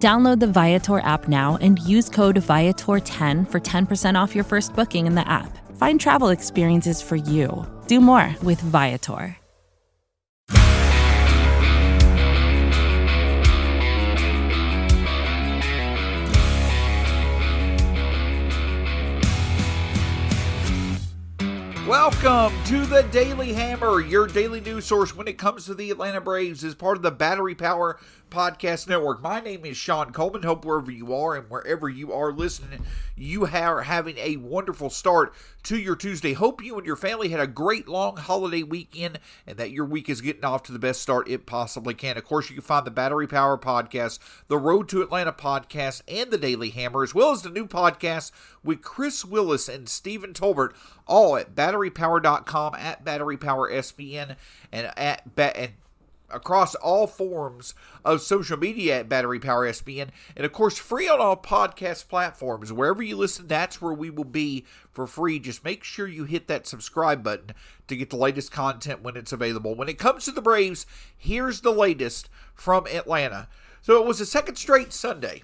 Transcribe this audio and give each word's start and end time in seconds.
Download 0.00 0.40
the 0.40 0.46
Viator 0.46 1.00
app 1.00 1.28
now 1.28 1.58
and 1.60 1.78
use 1.80 2.08
code 2.08 2.36
Viator10 2.36 3.46
for 3.46 3.60
10% 3.60 4.14
off 4.18 4.34
your 4.34 4.44
first 4.44 4.74
booking 4.74 5.06
in 5.06 5.14
the 5.14 5.28
app. 5.28 5.58
Find 5.76 6.00
travel 6.00 6.30
experiences 6.30 7.02
for 7.02 7.16
you. 7.16 7.66
Do 7.86 8.00
more 8.00 8.34
with 8.42 8.62
Viator. 8.62 9.36
Welcome 21.86 22.52
to 22.66 22.86
the 22.86 23.02
Daily 23.10 23.52
Hammer, 23.52 24.00
your 24.00 24.28
daily 24.28 24.60
news 24.60 24.84
source 24.84 25.16
when 25.16 25.26
it 25.26 25.38
comes 25.38 25.64
to 25.64 25.74
the 25.74 25.90
Atlanta 25.90 26.20
Braves, 26.20 26.62
as 26.62 26.74
part 26.74 26.96
of 26.96 27.02
the 27.02 27.10
Battery 27.10 27.56
Power 27.56 27.98
Podcast 28.30 28.88
Network. 28.88 29.20
My 29.20 29.40
name 29.40 29.64
is 29.64 29.76
Shawn 29.76 30.12
Coleman. 30.12 30.44
Hope 30.44 30.64
wherever 30.64 30.90
you 30.90 31.12
are 31.14 31.36
and 31.36 31.50
wherever 31.50 31.88
you 31.88 32.12
are 32.12 32.32
listening, 32.32 32.86
you 33.16 33.46
are 33.46 33.82
having 33.82 34.16
a 34.18 34.36
wonderful 34.36 34.88
start 34.88 35.34
to 35.64 35.76
your 35.76 35.96
Tuesday. 35.96 36.32
Hope 36.32 36.64
you 36.64 36.78
and 36.78 36.86
your 36.86 36.96
family 36.96 37.28
had 37.28 37.40
a 37.40 37.46
great 37.46 37.88
long 37.88 38.16
holiday 38.16 38.62
weekend 38.62 39.18
and 39.46 39.58
that 39.58 39.72
your 39.72 39.84
week 39.84 40.08
is 40.08 40.20
getting 40.20 40.44
off 40.44 40.62
to 40.62 40.72
the 40.72 40.78
best 40.78 41.02
start 41.02 41.28
it 41.28 41.44
possibly 41.44 41.92
can. 41.92 42.16
Of 42.16 42.24
course, 42.24 42.48
you 42.48 42.54
can 42.54 42.62
find 42.62 42.86
the 42.86 42.90
Battery 42.90 43.26
Power 43.26 43.58
Podcast, 43.58 44.18
the 44.48 44.58
Road 44.58 44.88
to 44.90 45.02
Atlanta 45.02 45.32
Podcast, 45.32 46.02
and 46.08 46.30
the 46.30 46.38
Daily 46.38 46.70
Hammer, 46.70 47.02
as 47.02 47.14
well 47.14 47.32
as 47.32 47.42
the 47.42 47.50
new 47.50 47.66
podcast 47.66 48.30
with 48.62 48.80
Chris 48.80 49.24
Willis 49.24 49.68
and 49.68 49.88
Stephen 49.88 50.32
Tolbert, 50.32 50.72
all 51.06 51.36
at 51.36 51.54
batterypower.com, 51.54 52.74
at 52.76 53.04
batterypowersbn, 53.04 54.36
and 54.72 54.92
at 54.96 55.34
ba- 55.34 55.56
and 55.56 55.72
across 56.32 56.74
all 56.76 57.06
forms 57.06 57.74
of 58.04 58.20
social 58.20 58.56
media 58.56 59.00
at 59.00 59.08
Battery 59.08 59.40
Power 59.40 59.68
SBN, 59.68 60.10
and 60.36 60.46
of 60.46 60.52
course, 60.52 60.78
free 60.78 61.08
on 61.08 61.20
all 61.20 61.36
podcast 61.36 62.08
platforms. 62.08 62.72
Wherever 62.72 63.02
you 63.02 63.16
listen, 63.16 63.46
that's 63.46 63.80
where 63.80 63.92
we 63.92 64.10
will 64.10 64.24
be 64.24 64.64
for 64.90 65.06
free. 65.06 65.38
Just 65.38 65.64
make 65.64 65.84
sure 65.84 66.06
you 66.06 66.24
hit 66.24 66.46
that 66.48 66.66
subscribe 66.66 67.22
button 67.22 67.54
to 67.88 67.96
get 67.96 68.10
the 68.10 68.16
latest 68.16 68.52
content 68.52 69.02
when 69.02 69.16
it's 69.16 69.32
available. 69.32 69.74
When 69.74 69.88
it 69.88 69.98
comes 69.98 70.24
to 70.24 70.32
the 70.32 70.42
Braves, 70.42 70.86
here's 71.16 71.60
the 71.60 71.72
latest 71.72 72.28
from 72.54 72.86
Atlanta. 72.86 73.48
So 73.82 74.00
it 74.00 74.06
was 74.06 74.20
a 74.20 74.26
second 74.26 74.56
straight 74.56 74.92
Sunday 74.92 75.42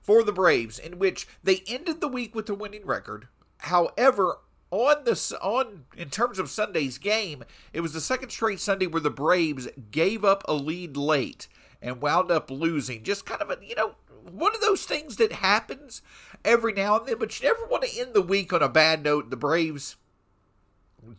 for 0.00 0.22
the 0.22 0.32
Braves 0.32 0.78
in 0.78 0.98
which 0.98 1.26
they 1.42 1.62
ended 1.66 2.00
the 2.00 2.08
week 2.08 2.34
with 2.34 2.48
a 2.48 2.54
winning 2.54 2.86
record. 2.86 3.28
However, 3.58 4.38
on 4.72 5.04
this 5.04 5.32
on 5.32 5.84
in 5.96 6.10
terms 6.10 6.40
of 6.40 6.50
Sunday's 6.50 6.98
game, 6.98 7.44
it 7.72 7.82
was 7.82 7.92
the 7.92 8.00
second 8.00 8.30
straight 8.30 8.58
Sunday 8.58 8.86
where 8.86 9.02
the 9.02 9.10
Braves 9.10 9.68
gave 9.92 10.24
up 10.24 10.42
a 10.48 10.54
lead 10.54 10.96
late 10.96 11.46
and 11.80 12.00
wound 12.00 12.30
up 12.30 12.50
losing. 12.50 13.04
Just 13.04 13.26
kind 13.26 13.42
of 13.42 13.50
a 13.50 13.58
you 13.64 13.76
know 13.76 13.94
one 14.30 14.54
of 14.54 14.60
those 14.62 14.84
things 14.84 15.16
that 15.16 15.32
happens 15.32 16.00
every 16.44 16.72
now 16.72 16.98
and 16.98 17.06
then, 17.06 17.18
but 17.18 17.38
you 17.38 17.46
never 17.46 17.66
want 17.66 17.84
to 17.84 18.00
end 18.00 18.14
the 18.14 18.22
week 18.22 18.52
on 18.52 18.62
a 18.62 18.68
bad 18.68 19.04
note. 19.04 19.28
The 19.30 19.36
Braves 19.36 19.96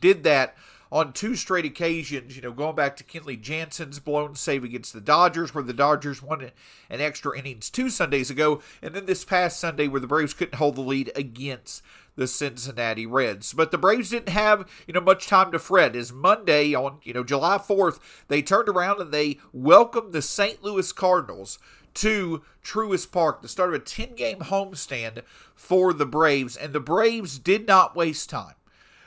did 0.01 0.23
that 0.23 0.55
on 0.94 1.11
two 1.11 1.36
straight 1.36 1.66
occasions, 1.66 2.36
you 2.36 2.41
know, 2.44 2.52
going 2.52 2.75
back 2.75 2.95
to 2.95 3.03
Kenley 3.03 3.41
Jansen's 3.41 3.97
blown 3.97 4.36
save 4.36 4.64
against 4.64 4.93
the 4.93 5.02
Dodgers, 5.02 5.54
where 5.54 5.64
the 5.64 5.73
Dodgers 5.73 6.21
won 6.21 6.52
an 6.87 7.02
extra 7.02 7.36
innings 7.36 7.71
two 7.71 7.89
Sundays 7.89 8.30
ago, 8.30 8.61
and 8.80 8.93
then 8.93 9.08
this 9.08 9.26
past 9.26 9.59
Sunday 9.59 9.87
where 9.87 9.99
the 9.99 10.05
Braves 10.05 10.36
couldn't 10.36 10.59
hold 10.59 10.76
the 10.76 10.81
lead 10.81 11.11
against 11.15 11.81
the 12.15 12.27
Cincinnati 12.27 13.08
Reds. 13.08 13.54
But 13.54 13.71
the 13.71 13.77
Braves 13.80 14.11
didn't 14.11 14.30
have, 14.30 14.70
you 14.86 14.93
know, 14.93 15.02
much 15.02 15.26
time 15.26 15.52
to 15.52 15.58
fret. 15.58 15.95
As 15.95 16.14
Monday 16.14 16.76
on, 16.76 16.99
you 17.02 17.11
know, 17.11 17.23
July 17.23 17.58
4th, 17.58 17.99
they 18.27 18.43
turned 18.43 18.70
around 18.70 19.02
and 19.02 19.11
they 19.11 19.39
welcomed 19.52 20.14
the 20.14 20.21
St. 20.21 20.64
Louis 20.64 20.92
Cardinals 20.92 21.58
to 21.95 22.43
Truist 22.64 23.11
Park, 23.11 23.42
the 23.42 23.48
start 23.48 23.73
of 23.73 23.81
a 23.81 23.83
10-game 23.83 24.42
homestand 24.42 25.23
for 25.55 25.92
the 25.92 26.05
Braves, 26.05 26.55
and 26.55 26.71
the 26.71 26.80
Braves 26.80 27.39
did 27.39 27.67
not 27.67 27.95
waste 27.95 28.30
time. 28.30 28.54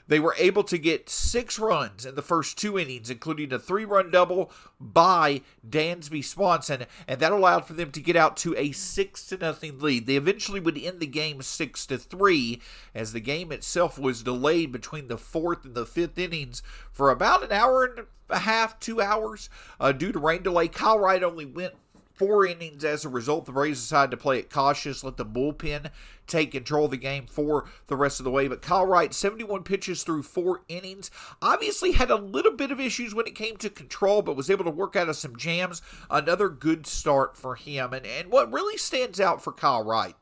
They 0.08 0.20
were 0.20 0.34
able 0.38 0.62
to 0.64 0.78
get 0.78 1.08
six 1.08 1.58
runs 1.58 2.06
in 2.06 2.14
the 2.14 2.22
first 2.22 2.56
two 2.58 2.78
innings, 2.78 3.10
including 3.10 3.52
a 3.52 3.58
three 3.58 3.84
run 3.84 4.10
double 4.10 4.52
by 4.80 5.42
Dansby 5.68 6.24
Swanson, 6.24 6.86
and 7.08 7.20
that 7.20 7.32
allowed 7.32 7.66
for 7.66 7.72
them 7.72 7.90
to 7.92 8.00
get 8.00 8.16
out 8.16 8.36
to 8.38 8.56
a 8.56 8.72
six 8.72 9.26
to 9.26 9.36
nothing 9.36 9.78
lead. 9.78 10.06
They 10.06 10.16
eventually 10.16 10.60
would 10.60 10.78
end 10.78 11.00
the 11.00 11.06
game 11.06 11.42
six 11.42 11.86
to 11.86 11.98
three, 11.98 12.60
as 12.94 13.12
the 13.12 13.20
game 13.20 13.50
itself 13.50 13.98
was 13.98 14.22
delayed 14.22 14.72
between 14.72 15.08
the 15.08 15.18
fourth 15.18 15.64
and 15.64 15.74
the 15.74 15.86
fifth 15.86 16.18
innings 16.18 16.62
for 16.92 17.10
about 17.10 17.42
an 17.42 17.52
hour 17.52 17.84
and 17.84 18.06
a 18.28 18.38
half, 18.38 18.78
two 18.80 19.00
hours, 19.00 19.48
uh, 19.80 19.92
due 19.92 20.12
to 20.12 20.18
rain 20.18 20.42
delay. 20.42 20.68
Kyle 20.68 20.98
Wright 20.98 21.22
only 21.22 21.44
went 21.44 21.74
four 22.16 22.46
innings 22.46 22.84
as 22.84 23.04
a 23.04 23.08
result. 23.08 23.46
The 23.46 23.52
Braves 23.52 23.80
decided 23.80 24.10
to 24.10 24.16
play 24.16 24.38
it 24.38 24.50
cautious, 24.50 25.04
let 25.04 25.16
the 25.16 25.24
bullpen 25.24 25.90
take 26.26 26.52
control 26.52 26.86
of 26.86 26.90
the 26.90 26.96
game 26.96 27.26
for 27.26 27.66
the 27.86 27.96
rest 27.96 28.18
of 28.20 28.24
the 28.24 28.30
way. 28.30 28.48
But 28.48 28.62
Kyle 28.62 28.86
Wright, 28.86 29.14
71 29.14 29.62
pitches 29.62 30.02
through 30.02 30.22
four 30.22 30.62
innings, 30.68 31.10
obviously 31.40 31.92
had 31.92 32.10
a 32.10 32.16
little 32.16 32.52
bit 32.52 32.70
of 32.70 32.80
issues 32.80 33.14
when 33.14 33.26
it 33.26 33.34
came 33.34 33.56
to 33.58 33.70
control, 33.70 34.22
but 34.22 34.36
was 34.36 34.50
able 34.50 34.64
to 34.64 34.70
work 34.70 34.96
out 34.96 35.08
of 35.08 35.16
some 35.16 35.36
jams. 35.36 35.82
Another 36.10 36.48
good 36.48 36.86
start 36.86 37.36
for 37.36 37.54
him. 37.54 37.92
And, 37.92 38.06
and 38.06 38.30
what 38.30 38.52
really 38.52 38.78
stands 38.78 39.20
out 39.20 39.42
for 39.42 39.52
Kyle 39.52 39.84
Wright 39.84 40.16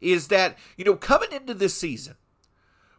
is 0.00 0.28
that, 0.28 0.58
you 0.76 0.84
know, 0.84 0.96
coming 0.96 1.32
into 1.32 1.54
this 1.54 1.74
season, 1.74 2.16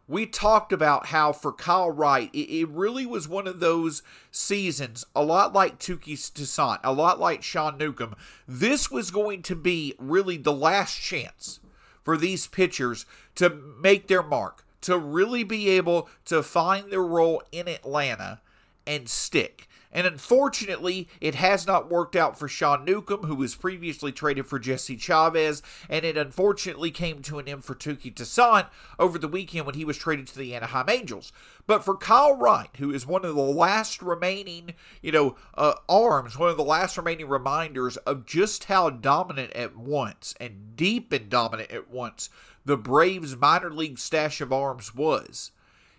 we 0.07 0.25
talked 0.25 0.73
about 0.73 1.07
how 1.07 1.31
for 1.31 1.51
Kyle 1.51 1.91
Wright, 1.91 2.29
it, 2.33 2.49
it, 2.49 2.69
really 2.69 3.05
was 3.05 3.27
one 3.27 3.47
of 3.47 3.59
those 3.59 4.03
seasons, 4.31 5.05
a 5.15 5.23
lot 5.23 5.53
like 5.53 5.79
Touki 5.79 6.13
Toussaint, 6.13 6.79
a 6.83 6.91
lot 6.91 7.19
like 7.19 7.41
Sean 7.41 7.77
Newcomb. 7.77 8.15
This 8.47 8.91
was 8.91 9.11
going 9.11 9.41
to 9.43 9.55
be 9.55 9.95
really 9.97 10.37
the 10.37 10.53
last 10.53 10.99
chance 10.99 11.59
for 12.03 12.17
these 12.17 12.47
pitchers 12.47 13.05
to 13.35 13.49
make 13.49 14.07
their 14.07 14.23
mark, 14.23 14.65
to 14.81 14.97
really 14.97 15.43
be 15.43 15.69
able 15.69 16.09
to 16.25 16.43
find 16.43 16.91
their 16.91 17.03
role 17.03 17.41
in 17.51 17.69
Atlanta 17.69 18.41
and 18.85 19.07
stick. 19.07 19.69
And 19.93 20.07
unfortunately, 20.07 21.07
it 21.21 21.35
has 21.35 21.65
not 21.67 21.89
worked 21.89 22.15
out 22.15 22.37
for 22.37 22.47
Sean 22.47 22.83
Newcomb, 22.83 23.23
who 23.23 23.35
was 23.35 23.55
previously 23.55 24.11
traded 24.11 24.47
for 24.47 24.59
Jesse 24.59 24.97
Chavez, 24.97 25.61
and 25.87 26.03
it 26.03 26.17
unfortunately 26.17 26.91
came 26.91 27.21
to 27.21 27.39
an 27.39 27.47
end 27.47 27.63
for 27.63 27.75
Touki 27.75 28.13
Toussaint 28.13 28.65
over 28.97 29.19
the 29.19 29.27
weekend 29.27 29.65
when 29.65 29.75
he 29.75 29.85
was 29.85 29.97
traded 29.97 30.27
to 30.27 30.37
the 30.37 30.55
Anaheim 30.55 30.89
Angels. 30.89 31.31
But 31.67 31.85
for 31.85 31.95
Kyle 31.95 32.35
Wright, 32.35 32.69
who 32.79 32.91
is 32.91 33.05
one 33.05 33.23
of 33.23 33.35
the 33.35 33.41
last 33.41 34.01
remaining, 34.01 34.73
you 35.01 35.11
know, 35.11 35.35
uh, 35.53 35.75
arms, 35.87 36.37
one 36.37 36.49
of 36.49 36.57
the 36.57 36.63
last 36.63 36.97
remaining 36.97 37.29
reminders 37.29 37.97
of 37.97 38.25
just 38.25 38.65
how 38.65 38.89
dominant 38.89 39.53
at 39.53 39.77
once 39.77 40.33
and 40.41 40.75
deep 40.75 41.13
and 41.13 41.29
dominant 41.29 41.71
at 41.71 41.89
once 41.89 42.29
the 42.65 42.77
Braves 42.77 43.35
minor 43.35 43.71
league 43.71 43.99
stash 43.99 44.41
of 44.41 44.53
arms 44.53 44.95
was 44.95 45.51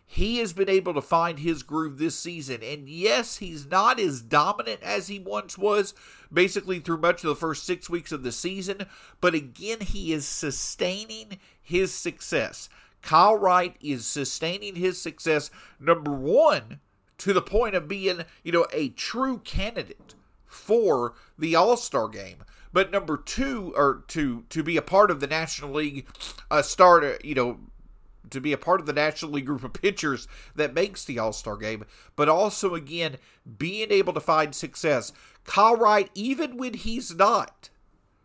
he 0.07 0.39
has 0.39 0.53
been 0.53 0.69
able 0.69 0.95
to 0.95 1.01
find 1.01 1.39
his 1.39 1.63
groove 1.63 1.99
this 1.99 2.19
season. 2.19 2.63
And 2.63 2.89
yes, 2.89 3.39
he's 3.39 3.67
not 3.67 3.99
as 3.99 4.21
dominant 4.21 4.83
as 4.83 5.09
he 5.09 5.19
once 5.19 5.57
was, 5.57 5.95
basically 6.33 6.79
through 6.79 6.99
much 6.99 7.25
of 7.25 7.29
the 7.29 7.37
first 7.37 7.65
six 7.65 7.89
weeks 7.89 8.13
of 8.13 8.23
the 8.23 8.33
season. 8.33 8.87
But 9.21 9.35
again, 9.35 9.81
he 9.81 10.13
is 10.13 10.27
sustaining 10.27 11.39
his 11.61 11.93
success. 11.93 12.69
Kyle 13.03 13.37
Wright 13.37 13.77
is 13.81 14.07
sustaining 14.07 14.77
his 14.77 15.01
success, 15.01 15.51
number 15.79 16.13
one, 16.13 16.81
to 17.19 17.33
the 17.33 17.43
point 17.43 17.75
of 17.75 17.89
being, 17.89 18.25
you 18.43 18.53
know, 18.53 18.67
a 18.73 18.91
true 18.91 19.39
candidate 19.39 20.15
for 20.47 21.15
the 21.39 21.55
All 21.55 21.77
Star 21.77 22.09
game. 22.09 22.45
But 22.73 22.91
number 22.91 23.17
two, 23.17 23.73
or 23.77 24.05
to 24.09 24.45
to 24.49 24.63
be 24.63 24.77
a 24.77 24.83
part 24.83 25.11
of 25.11 25.21
the 25.21 25.27
National 25.27 25.73
League, 25.73 26.09
uh, 26.51 26.63
start, 26.63 27.25
you 27.25 27.35
know, 27.35 27.61
to 28.31 28.41
be 28.41 28.53
a 28.53 28.59
part 28.59 28.81
of 28.81 28.87
the 28.87 28.93
National 28.93 29.33
League 29.33 29.47
group 29.47 29.65
of 29.65 29.73
pitchers 29.83 30.29
that 30.55 30.75
makes 30.75 31.05
the 31.05 31.19
All 31.19 31.33
Star 31.33 31.57
game, 31.57 31.85
but 32.17 32.29
also, 32.29 32.75
again, 32.75 33.17
being 33.59 33.91
able 33.91 34.13
to 34.13 34.21
find 34.21 34.55
success. 34.55 35.13
Kyle 35.45 35.77
Wright, 35.77 36.11
even 36.15 36.57
when 36.57 36.75
he's 36.75 37.15
not 37.15 37.71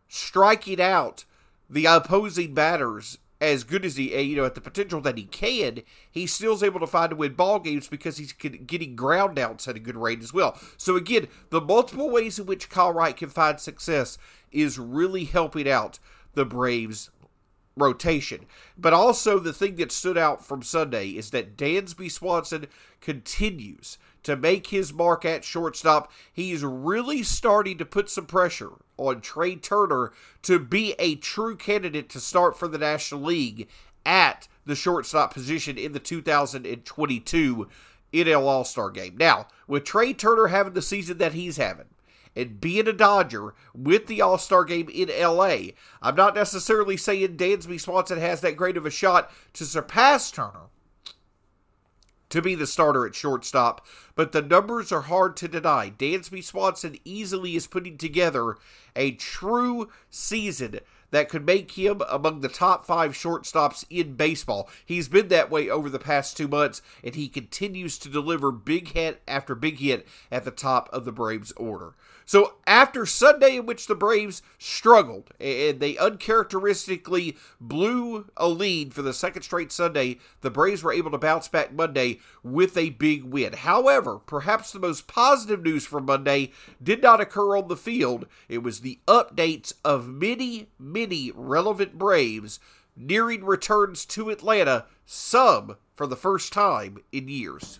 striking 0.07 0.81
out 0.81 1.25
the 1.69 1.85
opposing 1.85 2.53
batters 2.53 3.17
as 3.41 3.63
good 3.63 3.85
as 3.85 3.95
he, 3.95 4.13
eh, 4.13 4.19
you 4.19 4.35
know, 4.35 4.45
at 4.45 4.55
the 4.55 4.61
potential 4.61 4.99
that 5.01 5.17
he 5.17 5.23
can, 5.23 5.81
he 6.11 6.27
still 6.27 6.53
is 6.53 6.63
able 6.63 6.79
to 6.79 6.87
find 6.87 7.11
to 7.11 7.15
win 7.15 7.33
ball 7.33 7.59
games 7.59 7.87
because 7.87 8.17
he's 8.17 8.33
getting 8.33 8.95
ground 8.95 9.39
outs 9.39 9.67
at 9.67 9.77
a 9.77 9.79
good 9.79 9.95
rate 9.95 10.21
as 10.21 10.33
well. 10.33 10.59
So 10.77 10.97
again, 10.97 11.27
the 11.49 11.61
multiple 11.61 12.09
ways 12.09 12.37
in 12.37 12.45
which 12.45 12.69
Kyle 12.69 12.91
Wright 12.91 13.15
can 13.15 13.29
find 13.29 13.59
success 13.59 14.17
is 14.51 14.77
really 14.77 15.23
helping 15.25 15.69
out 15.69 15.99
the 16.33 16.45
Braves 16.45 17.11
rotation. 17.79 18.45
But 18.77 18.93
also, 18.93 19.39
the 19.39 19.53
thing 19.53 19.75
that 19.77 19.91
stood 19.91 20.17
out 20.17 20.45
from 20.45 20.61
Sunday 20.61 21.09
is 21.09 21.31
that 21.31 21.57
Dansby 21.57 22.11
Swanson 22.11 22.67
continues 23.01 23.97
to 24.23 24.35
make 24.35 24.67
his 24.67 24.93
mark 24.93 25.25
at 25.25 25.43
shortstop. 25.43 26.11
He's 26.31 26.63
really 26.63 27.23
starting 27.23 27.77
to 27.77 27.85
put 27.85 28.09
some 28.09 28.25
pressure 28.25 28.71
on 28.97 29.21
Trea 29.21 29.55
Turner 29.55 30.11
to 30.43 30.59
be 30.59 30.93
a 30.99 31.15
true 31.15 31.55
candidate 31.55 32.09
to 32.09 32.19
start 32.19 32.57
for 32.57 32.67
the 32.67 32.77
National 32.77 33.21
League 33.21 33.67
at 34.05 34.47
the 34.65 34.75
shortstop 34.75 35.33
position 35.33 35.77
in 35.77 35.93
the 35.93 35.99
2022 35.99 37.67
NL 38.13 38.41
All 38.41 38.63
Star 38.63 38.89
game. 38.89 39.15
Now, 39.17 39.47
with 39.67 39.83
Trea 39.83 40.13
Turner 40.13 40.47
having 40.47 40.73
the 40.73 40.81
season 40.81 41.17
that 41.19 41.33
he's 41.33 41.57
having, 41.57 41.85
and 42.35 42.61
being 42.61 42.87
a 42.87 42.93
Dodger 42.93 43.53
with 43.73 44.07
the 44.07 44.21
All 44.21 44.37
Star 44.37 44.63
game 44.63 44.89
in 44.89 45.09
LA, 45.09 45.71
I'm 46.01 46.15
not 46.15 46.35
necessarily 46.35 46.97
saying 46.97 47.37
Dansby 47.37 47.79
Swanson 47.79 48.19
has 48.19 48.41
that 48.41 48.55
great 48.55 48.77
of 48.77 48.85
a 48.85 48.91
shot 48.91 49.31
to 49.53 49.65
surpass 49.65 50.31
Turner 50.31 50.69
to 52.29 52.41
be 52.41 52.55
the 52.55 52.67
starter 52.67 53.05
at 53.05 53.15
shortstop, 53.15 53.85
but 54.15 54.31
the 54.31 54.41
numbers 54.41 54.91
are 54.91 55.01
hard 55.01 55.35
to 55.37 55.47
deny. 55.47 55.89
Dansby 55.89 56.43
Swanson 56.43 56.97
easily 57.03 57.55
is 57.55 57.67
putting 57.67 57.97
together 57.97 58.57
a 58.95 59.11
true 59.11 59.89
season 60.09 60.79
that 61.11 61.29
could 61.29 61.45
make 61.45 61.71
him 61.71 62.01
among 62.07 62.41
the 62.41 62.47
top 62.49 62.85
five 62.85 63.13
shortstops 63.13 63.83
in 63.89 64.13
baseball. 64.13 64.69
He's 64.85 65.07
been 65.07 65.29
that 65.29 65.49
way 65.49 65.69
over 65.69 65.89
the 65.89 65.97
past 65.97 66.37
two 66.37 66.47
months, 66.47 66.83
and 67.03 67.15
he 67.15 67.27
continues 67.27 67.97
to 67.99 68.09
deliver 68.09 68.51
big 68.51 68.89
hit 68.89 69.21
after 69.27 69.55
big 69.55 69.79
hit 69.79 70.07
at 70.31 70.45
the 70.45 70.51
top 70.51 70.87
of 70.93 71.05
the 71.05 71.11
Braves 71.11 71.51
order. 71.53 71.95
So 72.29 72.57
after 72.67 73.07
Sunday 73.07 73.57
in 73.57 73.65
which 73.65 73.87
the 73.87 73.95
Braves 73.95 74.43
struggled 74.59 75.31
and 75.39 75.79
they 75.79 75.97
uncharacteristically 75.97 77.35
blew 77.59 78.29
a 78.37 78.47
lead 78.47 78.93
for 78.93 79.01
the 79.01 79.15
second 79.15 79.41
straight 79.41 79.71
Sunday, 79.71 80.19
the 80.41 80.51
Braves 80.51 80.83
were 80.83 80.93
able 80.93 81.09
to 81.09 81.17
bounce 81.17 81.47
back 81.47 81.73
Monday 81.73 82.19
with 82.43 82.77
a 82.77 82.91
big 82.91 83.23
win. 83.23 83.53
However, 83.53 84.19
perhaps 84.19 84.71
the 84.71 84.77
most 84.77 85.07
positive 85.07 85.63
news 85.63 85.87
from 85.87 86.05
Monday 86.05 86.51
did 86.83 87.01
not 87.01 87.19
occur 87.19 87.57
on 87.57 87.67
the 87.67 87.75
field. 87.75 88.27
It 88.47 88.59
was 88.59 88.81
the 88.81 88.99
updates 89.07 89.73
of 89.83 90.07
many, 90.07 90.67
many 90.77 91.31
relevant 91.33 91.97
Braves 91.97 92.59
nearing 92.95 93.43
returns 93.43 94.05
to 94.05 94.29
Atlanta, 94.29 94.85
some 95.03 95.77
for 95.95 96.05
the 96.05 96.15
first 96.15 96.53
time 96.53 96.99
in 97.11 97.27
years. 97.27 97.79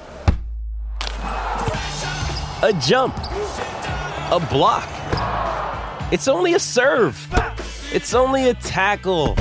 a 2.63 2.71
jump, 2.73 3.17
a 3.17 4.47
block. 4.51 4.87
It's 6.11 6.27
only 6.27 6.53
a 6.53 6.59
serve. 6.59 7.17
It's 7.91 8.13
only 8.13 8.49
a 8.49 8.53
tackle, 8.53 9.35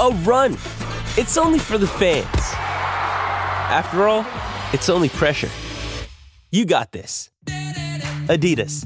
a 0.00 0.10
run. 0.24 0.54
It's 1.16 1.38
only 1.38 1.60
for 1.60 1.78
the 1.78 1.86
fans. 1.86 2.26
After 2.34 4.08
all, 4.08 4.26
it's 4.72 4.88
only 4.88 5.08
pressure. 5.10 5.50
You 6.50 6.64
got 6.64 6.90
this. 6.90 7.30
Adidas. 7.46 8.84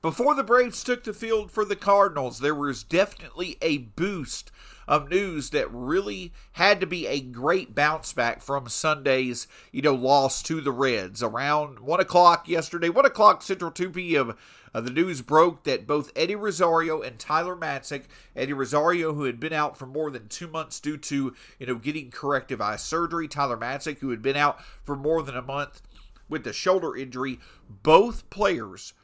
Before 0.00 0.34
the 0.34 0.42
Braves 0.42 0.82
took 0.82 1.04
the 1.04 1.14
field 1.14 1.52
for 1.52 1.64
the 1.64 1.76
Cardinals, 1.76 2.40
there 2.40 2.56
was 2.56 2.82
definitely 2.82 3.56
a 3.62 3.78
boost 3.78 4.50
of 4.86 5.08
news 5.08 5.50
that 5.50 5.72
really 5.72 6.32
had 6.52 6.80
to 6.80 6.86
be 6.86 7.06
a 7.06 7.20
great 7.20 7.74
bounce 7.74 8.12
back 8.12 8.42
from 8.42 8.68
Sunday's, 8.68 9.46
you 9.70 9.82
know, 9.82 9.94
loss 9.94 10.42
to 10.44 10.60
the 10.60 10.72
Reds. 10.72 11.22
Around 11.22 11.80
1 11.80 12.00
o'clock 12.00 12.48
yesterday, 12.48 12.88
1 12.88 13.06
o'clock 13.06 13.42
Central 13.42 13.70
2 13.70 13.90
p.m., 13.90 14.36
uh, 14.74 14.80
the 14.80 14.90
news 14.90 15.20
broke 15.20 15.64
that 15.64 15.86
both 15.86 16.12
Eddie 16.16 16.34
Rosario 16.34 17.02
and 17.02 17.18
Tyler 17.18 17.54
Matzek, 17.54 18.04
Eddie 18.34 18.54
Rosario, 18.54 19.12
who 19.12 19.24
had 19.24 19.38
been 19.38 19.52
out 19.52 19.76
for 19.76 19.86
more 19.86 20.10
than 20.10 20.28
two 20.28 20.48
months 20.48 20.80
due 20.80 20.96
to, 20.96 21.34
you 21.58 21.66
know, 21.66 21.74
getting 21.74 22.10
corrective 22.10 22.60
eye 22.60 22.76
surgery, 22.76 23.28
Tyler 23.28 23.58
Matzek, 23.58 23.98
who 23.98 24.10
had 24.10 24.22
been 24.22 24.36
out 24.36 24.62
for 24.82 24.96
more 24.96 25.22
than 25.22 25.36
a 25.36 25.42
month 25.42 25.82
with 26.28 26.44
the 26.44 26.52
shoulder 26.52 26.96
injury, 26.96 27.38
both 27.68 28.28
players 28.30 28.94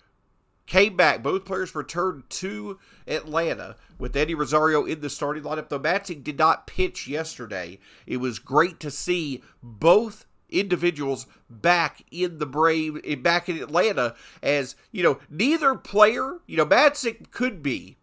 came 0.69 0.97
back. 0.97 1.23
Both 1.23 1.45
players 1.45 1.75
returned 1.75 2.29
to 2.31 2.79
Atlanta 3.09 3.77
with 3.99 4.15
Eddie 4.17 4.35
Rosario 4.35 4.85
in 4.85 5.01
the 5.01 5.11
starting 5.11 5.43
lineup. 5.43 5.69
Though 5.69 5.81
Matzek 5.81 6.23
did 6.23 6.39
not 6.39 6.67
pitch 6.67 7.09
yesterday, 7.09 7.81
it 8.07 8.19
was 8.19 8.39
great 8.39 8.79
to 8.81 8.91
see 8.91 9.43
both 9.63 10.27
individuals 10.51 11.27
back 11.51 12.03
in 12.11 12.39
the 12.39 12.47
Brave, 12.47 13.23
back 13.23 13.49
in 13.49 13.57
Atlanta. 13.61 14.15
As 14.43 14.77
you 14.93 15.03
know, 15.03 15.19
neither 15.29 15.75
player, 15.75 16.39
you 16.47 16.57
know, 16.57 16.67
Matzek 16.67 17.31
could 17.31 17.63
be 17.63 17.98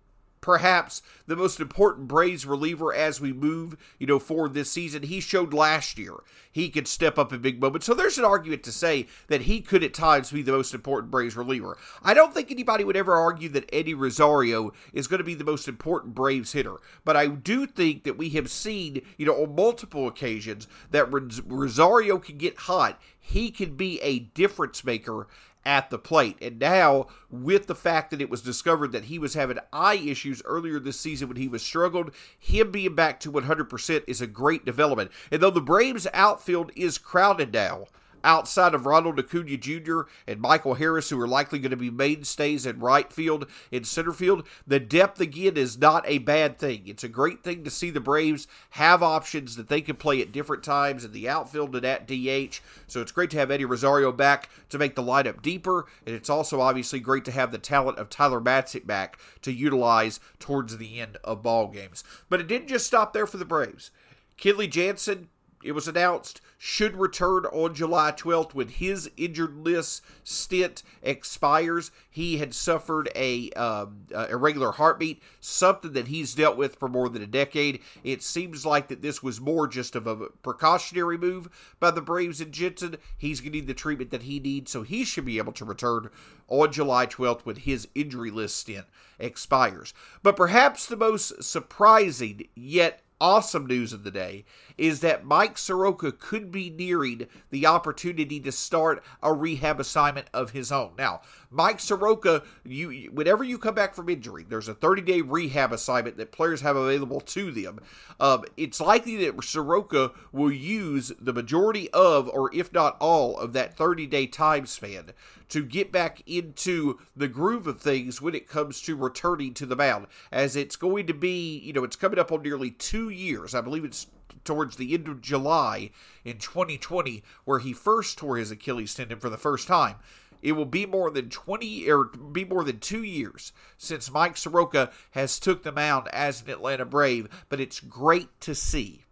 perhaps 0.45 1.01
the 1.25 1.36
most 1.36 1.59
important 1.59 2.07
Braves 2.07 2.45
reliever 2.45 2.94
as 2.94 3.19
we 3.19 3.33
move, 3.33 3.75
you 3.97 4.06
know, 4.06 4.19
forward 4.19 4.53
this 4.53 4.69
season. 4.69 5.01
He 5.01 5.19
showed 5.19 5.56
last 5.56 5.97
year 5.97 6.13
he 6.51 6.69
could 6.69 6.88
step 6.88 7.18
up 7.18 7.33
in 7.33 7.42
big 7.42 7.59
moments. 7.59 7.88
So 7.88 7.95
there's 7.95 8.19
an 8.19 8.25
argument 8.25 8.62
to 8.63 8.71
say 8.71 9.07
that 9.27 9.42
he 9.42 9.59
could 9.59 9.83
at 9.83 9.95
times 9.95 10.31
be 10.31 10.44
the 10.44 10.51
most 10.51 10.75
important 10.75 11.09
Braves 11.09 11.36
reliever. 11.36 11.80
I 12.03 12.13
don't 12.13 12.31
think 12.31 12.51
anybody 12.51 12.83
would 12.83 12.95
ever 12.95 13.15
argue 13.15 13.50
that 13.50 13.68
Eddie 13.74 13.95
Rosario 13.95 14.71
is 14.94 15.07
going 15.07 15.18
to 15.18 15.24
be 15.24 15.33
the 15.33 15.44
most 15.44 15.68
important 15.68 16.13
Braves 16.13 16.51
hitter, 16.51 16.75
but 17.03 17.18
I 17.18 17.25
do 17.25 17.65
think 17.65 18.03
that 18.03 18.18
we 18.18 18.30
have 18.30 18.51
seen, 18.51 19.01
you 19.18 19.25
know, 19.25 19.42
on 19.42 19.56
multiple 19.56 20.07
occasions 20.07 20.68
that 20.92 21.12
Rosario 21.12 22.19
can 22.19 22.37
get 22.37 22.56
hot. 22.56 23.02
He 23.19 23.49
can 23.49 23.75
be 23.75 23.99
a 24.02 24.19
difference 24.19 24.83
maker 24.83 25.25
at 25.66 25.90
the 25.90 25.98
plate. 25.98 26.38
And 26.42 26.60
now, 26.60 27.07
with 27.30 27.68
the 27.68 27.76
fact 27.76 28.12
that 28.12 28.22
it 28.22 28.30
was 28.30 28.42
discovered 28.42 28.92
that 28.92 29.06
he 29.06 29.18
was 29.18 29.34
having 29.34 29.57
eye 29.74 29.95
issues 29.95 30.42
earlier 30.45 30.80
this 30.80 31.00
season 31.00 31.28
when 31.28 31.38
he 31.38 31.48
was 31.48 31.64
struggled, 31.64 32.12
him 32.38 32.72
being 32.72 32.95
back 32.95 33.19
to 33.22 33.31
100% 33.31 34.04
is 34.07 34.22
a 34.22 34.28
great 34.28 34.66
development. 34.66 35.12
And 35.31 35.42
though 35.42 35.50
the 35.50 35.62
Braves 35.62 36.07
outfield 36.14 36.72
is 36.76 36.98
crowded 36.98 37.54
now, 37.54 37.88
outside 38.26 38.74
of 38.74 38.86
Ronald 38.86 39.20
Acuna 39.20 39.56
Jr. 39.56 40.02
and 40.28 40.42
Michael 40.42 40.74
Harris, 40.74 41.10
who 41.10 41.22
are 41.22 41.28
likely 41.28 41.60
going 41.60 41.72
to 41.72 41.78
be 41.78 41.90
mainstays 41.90 42.66
in 42.66 42.80
right 42.80 43.12
field 43.14 43.46
and 43.72 43.88
center 43.88 44.12
field, 44.12 44.46
the 44.68 44.80
depth 44.80 45.22
again 45.22 45.56
is 45.56 45.78
not 45.78 46.04
a 46.08 46.18
bad 46.18 46.60
thing. 46.60 46.84
It's 46.88 47.04
a 47.04 47.10
great 47.10 47.44
thing 47.44 47.64
to 47.64 47.70
see 47.70 47.92
the 47.92 48.02
Braves 48.02 48.48
have 48.72 49.04
options 49.04 49.56
that 49.56 49.70
they 49.70 49.80
can 49.80 49.96
play 49.96 50.22
at 50.22 50.32
different 50.32 50.64
times 50.64 51.06
in 51.06 51.12
the 51.12 51.30
outfield 51.30 51.76
and 51.76 51.86
at 51.86 52.08
DH. 52.08 52.60
So 52.88 53.02
it's 53.02 53.12
great 53.12 53.30
to 53.30 53.38
have 53.38 53.52
Eddie 53.52 53.66
Rosario 53.66 54.12
back 54.12 54.50
to 54.70 54.80
make 54.80 54.96
the 54.96 55.04
lineup 55.04 55.42
deeper, 55.42 55.86
and 56.06 56.16
it's 56.16 56.30
also 56.30 56.60
obviously 56.60 57.00
great 57.00 57.26
to 57.26 57.32
have 57.32 57.52
the 57.52 57.58
talent 57.58 58.00
of 58.00 58.10
Tyler 58.10 58.42
Matzek 58.42 58.88
back 58.88 59.20
to 59.44 59.52
utilize 59.52 60.20
towards 60.40 60.78
the 60.78 61.00
end 61.00 61.18
of 61.24 61.44
ball 61.44 61.68
games. 61.68 62.04
But 62.30 62.42
it 62.42 62.48
didn't 62.48 62.68
just 62.68 62.88
stop 62.88 63.14
there 63.14 63.28
for 63.28 63.38
the 63.38 63.46
Braves. 63.46 63.92
Kenley 64.38 64.70
Jansen 64.70 65.30
it 65.66 65.72
was 65.72 65.88
announced, 65.88 66.42
should 66.60 66.95
return 66.95 67.45
on 67.48 67.74
July 67.74 68.12
12th 68.12 68.54
when 68.54 68.68
his 68.68 69.10
injured 69.18 69.57
list 69.57 70.04
stint 70.24 70.84
expires. 71.02 71.90
He 72.07 72.38
had 72.38 72.54
suffered 72.54 73.10
a 73.16 73.50
um, 73.52 74.06
irregular 74.30 74.74
heartbeat, 74.74 75.24
something 75.40 75.94
that 75.94 76.07
he's 76.07 76.36
dealt 76.36 76.56
with 76.56 76.76
for 76.76 76.88
more 76.88 77.10
than 77.10 77.24
a 77.24 77.28
decade. 77.28 77.81
It 78.04 78.22
seems 78.22 78.64
like 78.64 78.90
that 78.90 79.02
this 79.02 79.24
was 79.24 79.42
more 79.42 79.68
just 79.68 79.95
of 79.95 80.06
a 80.06 80.16
precautionary 80.44 81.18
move 81.18 81.50
by 81.80 81.90
the 81.90 82.02
Braves 82.02 82.40
and 82.40 82.52
Jansen. 82.52 82.98
He's 83.18 83.42
getting 83.42 83.66
the 83.66 83.74
treatment 83.74 84.12
that 84.12 84.24
he 84.24 84.40
needs, 84.40 84.72
so 84.72 84.84
he 84.84 85.04
should 85.04 85.26
be 85.26 85.40
able 85.40 85.54
to 85.54 85.66
return 85.66 86.12
on 86.48 86.72
July 86.72 87.07
12th 87.07 87.42
when 87.42 87.56
his 87.56 87.88
injury 87.95 88.30
list 88.30 88.57
stint 88.57 88.86
expires. 89.18 89.95
But 90.22 90.36
perhaps 90.36 90.86
the 90.86 90.95
most 90.95 91.44
surprising 91.44 92.48
yet 92.54 93.02
awesome 93.19 93.66
news 93.66 93.94
of 93.94 94.04
the 94.04 94.12
day 94.12 94.45
is 94.78 95.00
that 95.02 95.26
Mike 95.26 95.58
Soroka 95.58 96.12
could 96.12 96.52
be 96.52 96.70
nearing 96.70 97.28
the 97.50 97.66
opportunity 97.66 98.40
to 98.40 98.52
start 98.52 99.04
a 99.22 99.34
rehab 99.34 99.80
assignment 99.80 100.28
of 100.34 100.52
his 100.52 100.72
own. 100.72 100.92
Now, 100.98 101.22
Mike 101.50 101.80
Soroka, 101.80 102.44
you 102.66 103.10
whenever 103.14 103.44
you 103.44 103.58
come 103.58 103.76
back 103.76 103.94
from 103.94 104.10
injury, 104.10 104.46
there's 104.48 104.68
a 104.68 104.76
30-day 104.76 105.22
rehab 105.22 105.72
assignment 105.72 106.18
that 106.18 106.32
players 106.32 106.62
have 106.62 106.76
available 106.76 107.22
to 107.22 107.52
them. 107.52 107.80
Um, 108.20 108.44
it's 108.58 108.82
likely 108.82 109.16
that 109.26 109.44
Soroka 109.44 110.12
will 110.32 110.52
use 110.52 111.12
the 111.20 111.34
majority 111.34 111.90
of, 111.92 112.28
or 112.30 112.54
if 112.54 112.74
not 112.74 112.98
all, 113.00 113.38
of 113.38 113.54
that 113.54 113.78
30-day 113.78 114.28
time 114.28 114.66
span 114.66 115.12
to 115.50 115.64
get 115.64 115.92
back 115.92 116.22
into 116.26 117.00
the 117.16 117.28
groove 117.28 117.68
of 117.68 117.80
things 117.80 118.22
when 118.22 118.36
it 118.36 118.48
comes 118.48 118.82
to 118.82 118.96
returning 118.96 119.54
to 119.54 119.66
the 119.66 119.76
mound, 119.76 120.08
as 120.32 120.56
it's 120.56 120.76
going 120.76 121.08
to 121.08 121.14
be, 121.14 121.60
you 121.60 121.72
know, 121.72 121.84
it's 121.84 121.96
coming 121.96 122.20
up 122.20 122.32
on 122.32 122.42
nearly 122.42 122.72
two 122.72 123.10
years. 123.10 123.54
I 123.54 123.62
believe 123.62 123.86
it's 123.86 124.08
towards 124.44 124.75
the 124.75 124.94
end 124.94 125.07
of 125.07 125.21
July 125.21 125.92
in 126.23 126.37
2020 126.37 127.23
where 127.45 127.59
he 127.59 127.73
first 127.73 128.18
tore 128.18 128.37
his 128.37 128.51
Achilles 128.51 128.94
tendon 128.94 129.19
for 129.19 129.30
the 129.30 129.37
first 129.37 129.68
time. 129.68 129.95
It 130.42 130.51
will 130.51 130.65
be 130.65 130.85
more 130.85 131.09
than 131.09 131.30
20 131.30 131.89
or 131.89 132.06
be 132.06 132.45
more 132.45 132.63
than 132.63 132.80
2 132.80 133.01
years 133.01 133.51
since 133.77 134.11
Mike 134.11 134.37
Soroka 134.37 134.92
has 135.11 135.39
took 135.39 135.63
the 135.63 135.71
mound 135.71 136.07
as 136.13 136.42
an 136.42 136.49
Atlanta 136.49 136.85
Brave, 136.85 137.27
but 137.49 137.59
it's 137.59 137.80
great 137.80 138.30
to 138.42 138.54
see 138.54 139.06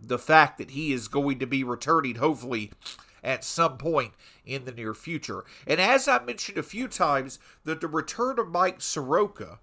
the 0.00 0.18
fact 0.18 0.58
that 0.58 0.70
he 0.70 0.92
is 0.92 1.08
going 1.08 1.38
to 1.40 1.46
be 1.46 1.64
returning 1.64 2.14
hopefully 2.14 2.72
at 3.22 3.44
some 3.44 3.76
point 3.76 4.12
in 4.46 4.64
the 4.64 4.72
near 4.72 4.94
future. 4.94 5.44
And 5.66 5.80
as 5.80 6.06
I 6.06 6.20
mentioned 6.20 6.56
a 6.56 6.62
few 6.62 6.88
times, 6.88 7.38
that 7.64 7.80
the 7.80 7.88
return 7.88 8.38
of 8.38 8.48
Mike 8.48 8.80
Soroka 8.80 9.58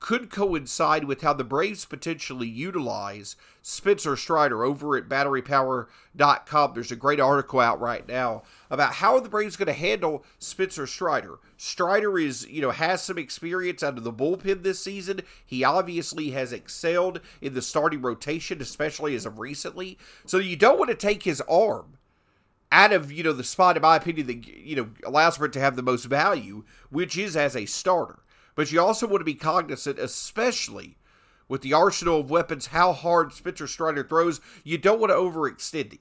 could 0.00 0.30
coincide 0.30 1.04
with 1.04 1.22
how 1.22 1.32
the 1.32 1.44
Braves 1.44 1.84
potentially 1.84 2.46
utilize 2.46 3.36
Spencer 3.62 4.16
Strider 4.16 4.64
over 4.64 4.96
at 4.96 5.08
batterypower.com. 5.08 6.72
There's 6.74 6.92
a 6.92 6.96
great 6.96 7.20
article 7.20 7.60
out 7.60 7.80
right 7.80 8.06
now 8.06 8.42
about 8.70 8.94
how 8.94 9.18
the 9.18 9.28
Braves 9.28 9.56
going 9.56 9.66
to 9.66 9.72
handle 9.72 10.24
Spencer 10.38 10.86
Strider. 10.86 11.38
Strider 11.56 12.18
is, 12.18 12.46
you 12.48 12.62
know, 12.62 12.70
has 12.70 13.02
some 13.02 13.18
experience 13.18 13.82
out 13.82 13.98
of 13.98 14.04
the 14.04 14.12
bullpen 14.12 14.62
this 14.62 14.82
season. 14.82 15.20
He 15.44 15.64
obviously 15.64 16.30
has 16.30 16.52
excelled 16.52 17.20
in 17.40 17.54
the 17.54 17.62
starting 17.62 18.00
rotation, 18.00 18.62
especially 18.62 19.14
as 19.14 19.26
of 19.26 19.38
recently. 19.38 19.98
So 20.26 20.38
you 20.38 20.56
don't 20.56 20.78
want 20.78 20.90
to 20.90 20.96
take 20.96 21.24
his 21.24 21.40
arm 21.42 21.98
out 22.70 22.92
of, 22.92 23.10
you 23.10 23.24
know, 23.24 23.32
the 23.32 23.44
spot, 23.44 23.76
in 23.76 23.82
my 23.82 23.96
opinion, 23.96 24.26
that, 24.28 24.46
you 24.46 24.76
know, 24.76 24.88
allows 25.04 25.36
for 25.36 25.46
it 25.46 25.52
to 25.54 25.60
have 25.60 25.74
the 25.74 25.82
most 25.82 26.04
value, 26.04 26.64
which 26.90 27.16
is 27.18 27.36
as 27.36 27.56
a 27.56 27.66
starter. 27.66 28.20
But 28.58 28.72
you 28.72 28.80
also 28.80 29.06
want 29.06 29.20
to 29.20 29.24
be 29.24 29.36
cognizant, 29.36 30.00
especially 30.00 30.98
with 31.46 31.62
the 31.62 31.74
arsenal 31.74 32.18
of 32.18 32.28
weapons, 32.28 32.66
how 32.66 32.92
hard 32.92 33.32
Spencer 33.32 33.68
Strider 33.68 34.02
throws. 34.02 34.40
You 34.64 34.78
don't 34.78 34.98
want 34.98 35.12
to 35.12 35.16
overextend 35.16 35.92
him 35.92 36.00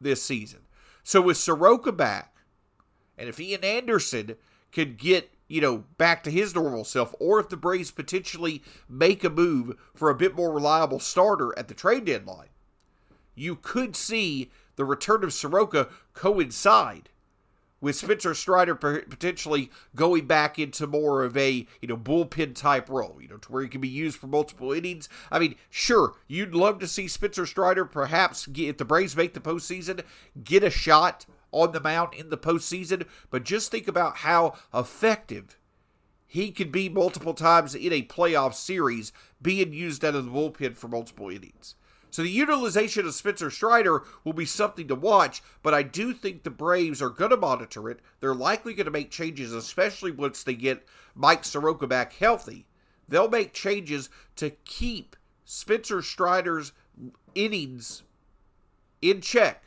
this 0.00 0.22
season. 0.22 0.60
So 1.02 1.20
with 1.20 1.36
Soroka 1.36 1.92
back, 1.92 2.36
and 3.18 3.28
if 3.28 3.38
Ian 3.38 3.64
Anderson 3.64 4.36
could 4.72 4.96
get 4.96 5.34
you 5.46 5.60
know 5.60 5.84
back 5.98 6.22
to 6.22 6.30
his 6.30 6.54
normal 6.54 6.84
self, 6.84 7.14
or 7.20 7.38
if 7.38 7.50
the 7.50 7.56
Braves 7.58 7.90
potentially 7.90 8.62
make 8.88 9.22
a 9.22 9.28
move 9.28 9.76
for 9.94 10.08
a 10.08 10.14
bit 10.14 10.34
more 10.34 10.54
reliable 10.54 11.00
starter 11.00 11.52
at 11.58 11.68
the 11.68 11.74
trade 11.74 12.06
deadline, 12.06 12.48
you 13.34 13.56
could 13.56 13.94
see 13.94 14.50
the 14.76 14.86
return 14.86 15.22
of 15.22 15.34
Soroka 15.34 15.88
coincide 16.14 17.10
with 17.84 17.96
Spencer 17.96 18.32
Strider 18.32 18.74
potentially 18.74 19.70
going 19.94 20.26
back 20.26 20.58
into 20.58 20.86
more 20.86 21.22
of 21.22 21.36
a 21.36 21.66
you 21.82 21.88
know 21.88 21.98
bullpen 21.98 22.54
type 22.54 22.88
role, 22.88 23.18
you 23.20 23.28
know, 23.28 23.36
to 23.36 23.52
where 23.52 23.62
he 23.62 23.68
can 23.68 23.82
be 23.82 23.88
used 23.88 24.18
for 24.18 24.26
multiple 24.26 24.72
innings. 24.72 25.06
I 25.30 25.38
mean, 25.38 25.56
sure, 25.68 26.14
you'd 26.26 26.54
love 26.54 26.78
to 26.78 26.88
see 26.88 27.08
Spencer 27.08 27.44
Strider 27.44 27.84
perhaps 27.84 28.46
get, 28.46 28.70
if 28.70 28.78
the 28.78 28.86
Braves 28.86 29.14
make 29.14 29.34
the 29.34 29.40
postseason, 29.40 30.00
get 30.42 30.64
a 30.64 30.70
shot 30.70 31.26
on 31.52 31.72
the 31.72 31.80
mound 31.80 32.14
in 32.14 32.30
the 32.30 32.38
postseason, 32.38 33.06
but 33.28 33.44
just 33.44 33.70
think 33.70 33.86
about 33.86 34.16
how 34.18 34.54
effective 34.72 35.58
he 36.26 36.52
could 36.52 36.72
be 36.72 36.88
multiple 36.88 37.34
times 37.34 37.74
in 37.74 37.92
a 37.92 38.02
playoff 38.02 38.54
series 38.54 39.12
being 39.42 39.74
used 39.74 40.02
out 40.06 40.14
of 40.14 40.24
the 40.24 40.30
bullpen 40.30 40.74
for 40.74 40.88
multiple 40.88 41.28
innings. 41.28 41.74
So 42.14 42.22
the 42.22 42.30
utilization 42.30 43.08
of 43.08 43.14
Spencer 43.14 43.50
Strider 43.50 44.04
will 44.22 44.34
be 44.34 44.44
something 44.44 44.86
to 44.86 44.94
watch, 44.94 45.42
but 45.64 45.74
I 45.74 45.82
do 45.82 46.12
think 46.12 46.44
the 46.44 46.48
Braves 46.50 47.02
are 47.02 47.10
going 47.10 47.32
to 47.32 47.36
monitor 47.36 47.90
it. 47.90 47.98
They're 48.20 48.36
likely 48.36 48.72
going 48.72 48.84
to 48.84 48.92
make 48.92 49.10
changes, 49.10 49.52
especially 49.52 50.12
once 50.12 50.44
they 50.44 50.54
get 50.54 50.86
Mike 51.16 51.44
Soroka 51.44 51.88
back 51.88 52.12
healthy. 52.12 52.66
They'll 53.08 53.28
make 53.28 53.52
changes 53.52 54.10
to 54.36 54.50
keep 54.50 55.16
Spencer 55.44 56.02
Strider's 56.02 56.70
innings 57.34 58.04
in 59.02 59.20
check, 59.20 59.64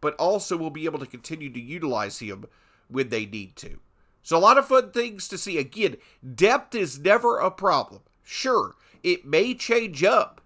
but 0.00 0.14
also 0.20 0.56
will 0.56 0.70
be 0.70 0.84
able 0.84 1.00
to 1.00 1.04
continue 1.04 1.52
to 1.52 1.60
utilize 1.60 2.20
him 2.20 2.44
when 2.86 3.08
they 3.08 3.26
need 3.26 3.56
to. 3.56 3.80
So, 4.22 4.36
a 4.36 4.38
lot 4.38 4.56
of 4.56 4.68
fun 4.68 4.92
things 4.92 5.26
to 5.26 5.36
see. 5.36 5.58
Again, 5.58 5.96
depth 6.36 6.76
is 6.76 7.00
never 7.00 7.38
a 7.38 7.50
problem. 7.50 8.02
Sure, 8.22 8.76
it 9.02 9.26
may 9.26 9.52
change 9.52 10.04
up 10.04 10.42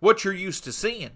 what 0.00 0.24
you're 0.24 0.34
used 0.34 0.64
to 0.64 0.72
seeing. 0.72 1.10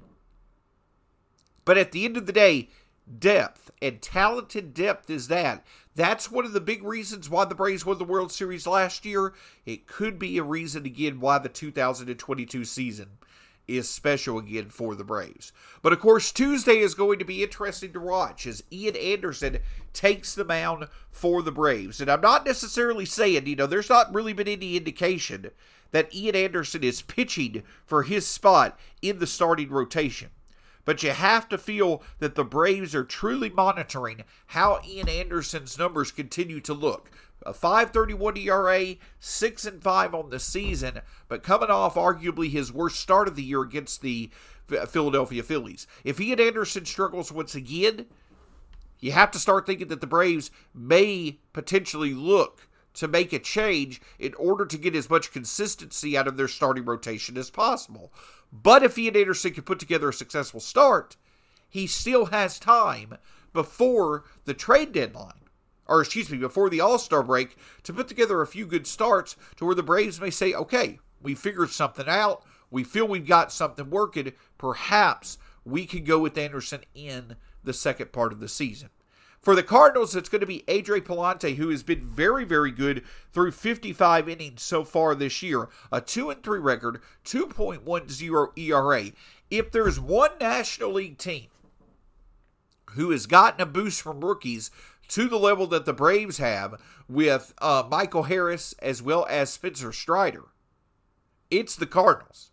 But 1.64 1.78
at 1.78 1.92
the 1.92 2.04
end 2.04 2.16
of 2.16 2.26
the 2.26 2.32
day, 2.32 2.70
depth 3.18 3.70
and 3.80 4.00
talented 4.02 4.74
depth 4.74 5.10
is 5.10 5.28
that. 5.28 5.64
That's 5.94 6.30
one 6.30 6.44
of 6.44 6.52
the 6.52 6.60
big 6.60 6.82
reasons 6.82 7.28
why 7.28 7.44
the 7.44 7.54
Braves 7.54 7.84
won 7.84 7.98
the 7.98 8.04
World 8.04 8.32
Series 8.32 8.66
last 8.66 9.04
year. 9.04 9.34
It 9.66 9.86
could 9.86 10.18
be 10.18 10.38
a 10.38 10.42
reason 10.42 10.86
again 10.86 11.20
why 11.20 11.38
the 11.38 11.48
2022 11.48 12.64
season 12.64 13.10
is 13.68 13.88
special 13.88 14.38
again 14.38 14.68
for 14.70 14.94
the 14.94 15.04
Braves. 15.04 15.52
But 15.82 15.92
of 15.92 16.00
course, 16.00 16.32
Tuesday 16.32 16.78
is 16.78 16.94
going 16.94 17.18
to 17.18 17.24
be 17.24 17.42
interesting 17.42 17.92
to 17.92 18.00
watch 18.00 18.46
as 18.46 18.64
Ian 18.72 18.96
Anderson 18.96 19.58
takes 19.92 20.34
the 20.34 20.44
mound 20.44 20.88
for 21.10 21.42
the 21.42 21.52
Braves. 21.52 22.00
And 22.00 22.10
I'm 22.10 22.20
not 22.20 22.46
necessarily 22.46 23.04
saying, 23.04 23.46
you 23.46 23.56
know, 23.56 23.66
there's 23.66 23.90
not 23.90 24.12
really 24.14 24.32
been 24.32 24.48
any 24.48 24.76
indication 24.76 25.50
that 25.92 26.14
Ian 26.14 26.34
Anderson 26.34 26.82
is 26.82 27.02
pitching 27.02 27.62
for 27.86 28.02
his 28.02 28.26
spot 28.26 28.78
in 29.00 29.18
the 29.18 29.26
starting 29.26 29.70
rotation. 29.70 30.30
But 30.84 31.02
you 31.02 31.10
have 31.10 31.48
to 31.50 31.58
feel 31.58 32.02
that 32.18 32.34
the 32.34 32.44
Braves 32.44 32.94
are 32.94 33.04
truly 33.04 33.50
monitoring 33.50 34.24
how 34.46 34.80
Ian 34.86 35.08
Anderson's 35.08 35.78
numbers 35.78 36.10
continue 36.10 36.60
to 36.62 36.74
look. 36.74 37.10
A 37.44 37.52
531 37.52 38.36
ERA, 38.36 38.96
6 39.20 39.64
and 39.64 39.82
5 39.82 40.14
on 40.14 40.30
the 40.30 40.40
season, 40.40 41.00
but 41.28 41.42
coming 41.42 41.70
off 41.70 41.94
arguably 41.94 42.50
his 42.50 42.72
worst 42.72 43.00
start 43.00 43.28
of 43.28 43.36
the 43.36 43.42
year 43.42 43.62
against 43.62 44.00
the 44.00 44.30
Philadelphia 44.88 45.42
Phillies. 45.42 45.86
If 46.04 46.20
Ian 46.20 46.40
Anderson 46.40 46.84
struggles 46.84 47.32
once 47.32 47.54
again, 47.54 48.06
you 49.00 49.12
have 49.12 49.32
to 49.32 49.38
start 49.38 49.66
thinking 49.66 49.88
that 49.88 50.00
the 50.00 50.06
Braves 50.06 50.50
may 50.72 51.38
potentially 51.52 52.14
look 52.14 52.68
to 52.94 53.08
make 53.08 53.32
a 53.32 53.38
change 53.38 54.00
in 54.18 54.34
order 54.34 54.66
to 54.66 54.78
get 54.78 54.94
as 54.94 55.10
much 55.10 55.32
consistency 55.32 56.16
out 56.16 56.28
of 56.28 56.36
their 56.36 56.48
starting 56.48 56.84
rotation 56.84 57.36
as 57.38 57.50
possible. 57.50 58.12
But 58.52 58.82
if 58.82 58.98
Ian 58.98 59.16
Anderson 59.16 59.52
can 59.54 59.64
put 59.64 59.78
together 59.78 60.10
a 60.10 60.12
successful 60.12 60.60
start, 60.60 61.16
he 61.68 61.86
still 61.86 62.26
has 62.26 62.58
time 62.58 63.16
before 63.52 64.24
the 64.44 64.54
trade 64.54 64.92
deadline, 64.92 65.48
or 65.86 66.00
excuse 66.00 66.30
me, 66.30 66.38
before 66.38 66.68
the 66.68 66.80
All 66.80 66.98
Star 66.98 67.22
break, 67.22 67.56
to 67.82 67.92
put 67.92 68.08
together 68.08 68.40
a 68.40 68.46
few 68.46 68.66
good 68.66 68.86
starts 68.86 69.36
to 69.56 69.64
where 69.64 69.74
the 69.74 69.82
Braves 69.82 70.20
may 70.20 70.30
say, 70.30 70.52
okay, 70.52 70.98
we 71.22 71.34
figured 71.34 71.70
something 71.70 72.08
out. 72.08 72.44
We 72.70 72.84
feel 72.84 73.06
we've 73.06 73.26
got 73.26 73.52
something 73.52 73.90
working. 73.90 74.32
Perhaps 74.58 75.38
we 75.64 75.86
can 75.86 76.04
go 76.04 76.18
with 76.18 76.38
Anderson 76.38 76.80
in 76.94 77.36
the 77.62 77.72
second 77.72 78.12
part 78.12 78.32
of 78.32 78.40
the 78.40 78.48
season. 78.48 78.90
For 79.42 79.56
the 79.56 79.64
Cardinals, 79.64 80.14
it's 80.14 80.28
going 80.28 80.40
to 80.40 80.46
be 80.46 80.62
Adrian 80.68 81.04
Pallante, 81.04 81.56
who 81.56 81.70
has 81.70 81.82
been 81.82 82.00
very, 82.00 82.44
very 82.44 82.70
good 82.70 83.02
through 83.32 83.50
55 83.50 84.28
innings 84.28 84.62
so 84.62 84.84
far 84.84 85.16
this 85.16 85.42
year. 85.42 85.68
A 85.90 86.00
2 86.00 86.30
and 86.30 86.42
3 86.44 86.60
record, 86.60 87.02
2.10 87.24 88.56
ERA. 88.56 89.10
If 89.50 89.72
there's 89.72 89.98
one 89.98 90.30
National 90.40 90.92
League 90.92 91.18
team 91.18 91.48
who 92.90 93.10
has 93.10 93.26
gotten 93.26 93.60
a 93.60 93.66
boost 93.66 94.00
from 94.00 94.24
rookies 94.24 94.70
to 95.08 95.28
the 95.28 95.38
level 95.38 95.66
that 95.66 95.86
the 95.86 95.92
Braves 95.92 96.38
have 96.38 96.80
with 97.08 97.52
uh, 97.58 97.82
Michael 97.90 98.24
Harris 98.24 98.74
as 98.78 99.02
well 99.02 99.26
as 99.28 99.52
Spencer 99.52 99.92
Strider, 99.92 100.44
it's 101.50 101.74
the 101.74 101.86
Cardinals. 101.86 102.51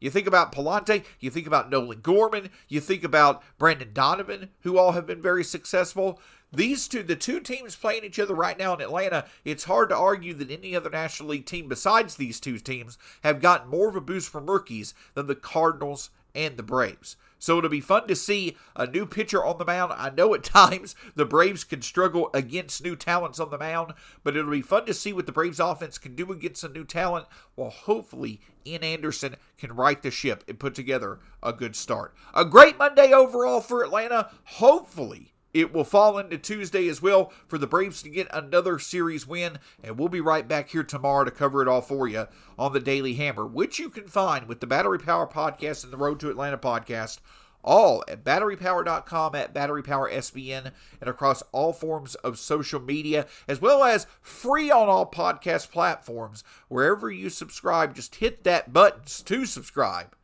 You 0.00 0.10
think 0.10 0.26
about 0.26 0.52
Pallante, 0.52 1.04
you 1.18 1.30
think 1.30 1.46
about 1.46 1.70
Nolan 1.70 2.00
Gorman, 2.00 2.50
you 2.68 2.80
think 2.80 3.02
about 3.02 3.42
Brendan 3.58 3.92
Donovan, 3.92 4.50
who 4.60 4.78
all 4.78 4.92
have 4.92 5.06
been 5.06 5.20
very 5.20 5.42
successful. 5.42 6.20
These 6.52 6.88
two, 6.88 7.02
the 7.02 7.16
two 7.16 7.40
teams 7.40 7.76
playing 7.76 8.04
each 8.04 8.18
other 8.18 8.34
right 8.34 8.58
now 8.58 8.74
in 8.74 8.80
Atlanta, 8.80 9.26
it's 9.44 9.64
hard 9.64 9.90
to 9.90 9.96
argue 9.96 10.34
that 10.34 10.50
any 10.50 10.74
other 10.74 10.88
National 10.88 11.30
League 11.30 11.46
team 11.46 11.68
besides 11.68 12.16
these 12.16 12.40
two 12.40 12.58
teams 12.58 12.96
have 13.22 13.42
gotten 13.42 13.68
more 13.68 13.88
of 13.88 13.96
a 13.96 14.00
boost 14.00 14.30
from 14.30 14.48
rookies 14.48 14.94
than 15.14 15.26
the 15.26 15.34
Cardinals 15.34 16.10
and 16.34 16.56
the 16.56 16.62
Braves. 16.62 17.16
So 17.38 17.58
it'll 17.58 17.70
be 17.70 17.80
fun 17.80 18.08
to 18.08 18.16
see 18.16 18.56
a 18.74 18.86
new 18.86 19.06
pitcher 19.06 19.44
on 19.44 19.58
the 19.58 19.64
mound. 19.64 19.92
I 19.96 20.10
know 20.10 20.34
at 20.34 20.42
times 20.44 20.94
the 21.14 21.24
Braves 21.24 21.64
can 21.64 21.82
struggle 21.82 22.30
against 22.34 22.82
new 22.82 22.96
talents 22.96 23.38
on 23.38 23.50
the 23.50 23.58
mound, 23.58 23.94
but 24.24 24.36
it'll 24.36 24.50
be 24.50 24.62
fun 24.62 24.86
to 24.86 24.94
see 24.94 25.12
what 25.12 25.26
the 25.26 25.32
Braves 25.32 25.60
offense 25.60 25.98
can 25.98 26.14
do 26.14 26.32
against 26.32 26.64
a 26.64 26.68
new 26.68 26.84
talent. 26.84 27.26
While 27.54 27.70
hopefully 27.70 28.40
Ian 28.66 28.84
Anderson 28.84 29.36
can 29.56 29.72
right 29.72 30.02
the 30.02 30.10
ship 30.10 30.44
and 30.48 30.58
put 30.58 30.74
together 30.74 31.20
a 31.42 31.52
good 31.52 31.76
start. 31.76 32.14
A 32.34 32.44
great 32.44 32.78
Monday 32.78 33.12
overall 33.12 33.60
for 33.60 33.82
Atlanta. 33.84 34.30
Hopefully 34.44 35.32
it 35.54 35.72
will 35.72 35.84
fall 35.84 36.18
into 36.18 36.38
Tuesday 36.38 36.88
as 36.88 37.00
well 37.00 37.32
for 37.46 37.58
the 37.58 37.66
Braves 37.66 38.02
to 38.02 38.08
get 38.08 38.28
another 38.32 38.78
series 38.78 39.26
win. 39.26 39.58
And 39.82 39.98
we'll 39.98 40.08
be 40.08 40.20
right 40.20 40.46
back 40.46 40.70
here 40.70 40.84
tomorrow 40.84 41.24
to 41.24 41.30
cover 41.30 41.62
it 41.62 41.68
all 41.68 41.80
for 41.80 42.06
you 42.06 42.26
on 42.58 42.72
the 42.72 42.80
Daily 42.80 43.14
Hammer, 43.14 43.46
which 43.46 43.78
you 43.78 43.88
can 43.88 44.06
find 44.06 44.46
with 44.46 44.60
the 44.60 44.66
Battery 44.66 44.98
Power 44.98 45.26
Podcast 45.26 45.84
and 45.84 45.92
the 45.92 45.96
Road 45.96 46.20
to 46.20 46.30
Atlanta 46.30 46.58
podcast, 46.58 47.18
all 47.64 48.04
at 48.08 48.24
batterypower.com, 48.24 49.34
at 49.34 49.54
batterypowersbn, 49.54 50.72
and 51.00 51.10
across 51.10 51.42
all 51.52 51.72
forms 51.72 52.14
of 52.16 52.38
social 52.38 52.80
media, 52.80 53.26
as 53.46 53.60
well 53.60 53.82
as 53.82 54.06
free 54.20 54.70
on 54.70 54.88
all 54.88 55.10
podcast 55.10 55.70
platforms. 55.70 56.44
Wherever 56.68 57.10
you 57.10 57.30
subscribe, 57.30 57.94
just 57.94 58.16
hit 58.16 58.44
that 58.44 58.72
button 58.72 59.02
to 59.24 59.46
subscribe 59.46 60.14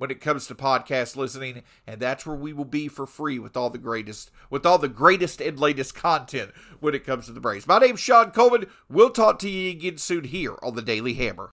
when 0.00 0.10
it 0.10 0.18
comes 0.18 0.46
to 0.46 0.54
podcast 0.54 1.14
listening, 1.14 1.62
and 1.86 2.00
that's 2.00 2.24
where 2.24 2.34
we 2.34 2.54
will 2.54 2.64
be 2.64 2.88
for 2.88 3.06
free 3.06 3.38
with 3.38 3.54
all 3.54 3.68
the 3.68 3.76
greatest, 3.76 4.30
with 4.48 4.64
all 4.64 4.78
the 4.78 4.88
greatest 4.88 5.42
and 5.42 5.60
latest 5.60 5.94
content 5.94 6.52
when 6.80 6.94
it 6.94 7.04
comes 7.04 7.26
to 7.26 7.32
the 7.32 7.40
Braves. 7.40 7.66
My 7.66 7.78
name's 7.78 8.00
shawn 8.00 8.30
Coleman. 8.30 8.64
We'll 8.88 9.10
talk 9.10 9.38
to 9.40 9.50
you 9.50 9.72
again 9.72 9.98
soon 9.98 10.24
here 10.24 10.56
on 10.62 10.74
the 10.74 10.80
Daily 10.80 11.12
Hammer. 11.12 11.50